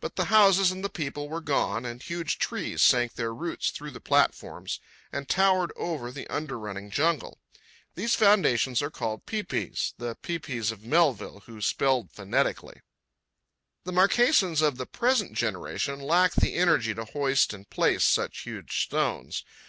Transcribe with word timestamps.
But 0.00 0.14
the 0.14 0.26
houses 0.26 0.70
and 0.70 0.84
the 0.84 0.88
people 0.88 1.28
were 1.28 1.40
gone, 1.40 1.84
and 1.84 2.00
huge 2.00 2.38
trees 2.38 2.80
sank 2.80 3.14
their 3.14 3.34
roots 3.34 3.72
through 3.72 3.90
the 3.90 4.00
platforms 4.00 4.78
and 5.10 5.28
towered 5.28 5.72
over 5.74 6.12
the 6.12 6.28
under 6.28 6.56
running 6.60 6.92
jungle. 6.92 7.38
These 7.96 8.14
foundations 8.14 8.80
are 8.82 8.90
called 8.92 9.26
pae 9.26 9.42
paes—the 9.42 10.14
pi 10.22 10.38
pis 10.38 10.70
of 10.70 10.84
Melville, 10.84 11.40
who 11.46 11.60
spelled 11.60 12.12
phonetically. 12.12 12.82
The 13.82 13.90
Marquesans 13.92 14.62
of 14.62 14.76
the 14.76 14.86
present 14.86 15.32
generation 15.32 15.98
lack 15.98 16.34
the 16.34 16.54
energy 16.54 16.94
to 16.94 17.04
hoist 17.06 17.52
and 17.52 17.68
place 17.68 18.04
such 18.04 18.42
huge 18.42 18.84
stones. 18.84 19.42